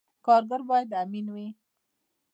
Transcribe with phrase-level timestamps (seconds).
[0.25, 1.47] کارګر باید امین وي